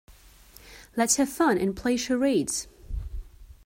Let's 0.97 1.17
have 1.17 1.29
fun 1.29 1.59
and 1.59 1.75
play 1.77 1.95
charades. 1.95 2.67